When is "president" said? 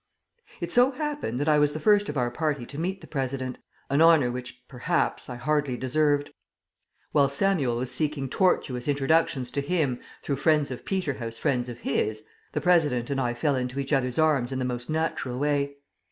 3.05-3.59, 12.61-13.11